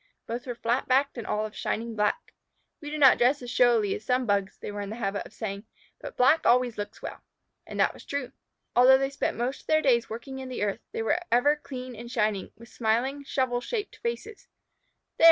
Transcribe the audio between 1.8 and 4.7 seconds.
black. "We do not dress so showily as some Bugs,"